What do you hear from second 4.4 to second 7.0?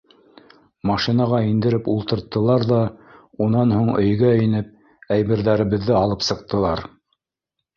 инеп, әйберҙәребеҙҙе алып сыҡтылар.